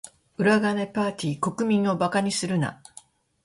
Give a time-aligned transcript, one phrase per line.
[0.39, 1.39] 裏金パーティ？
[1.39, 2.81] 国民を馬鹿にするな。